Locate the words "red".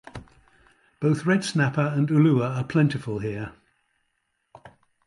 1.27-1.43